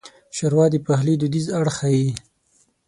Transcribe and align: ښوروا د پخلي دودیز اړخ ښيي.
ښوروا 0.35 0.65
د 0.71 0.75
پخلي 0.85 1.13
دودیز 1.17 1.47
اړخ 1.59 1.75
ښيي. 1.79 2.09